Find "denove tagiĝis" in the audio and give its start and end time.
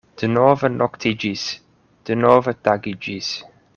2.11-3.29